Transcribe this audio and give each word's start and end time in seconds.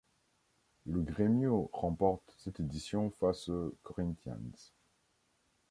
Le 0.87 0.99
Grêmio 1.03 1.69
remporte 1.73 2.33
cette 2.39 2.59
édition 2.59 3.11
face 3.11 3.49
aux 3.49 3.75
Corinthians. 3.83 4.71